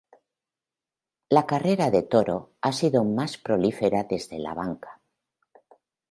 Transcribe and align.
La 1.37 1.41
carrera 1.51 1.91
de 1.91 2.01
Toro 2.01 2.53
ha 2.61 2.71
sido 2.71 3.03
más 3.03 3.37
prolífica 3.37 4.03
desde 4.09 4.39
la 4.39 4.55
banca. 4.55 4.99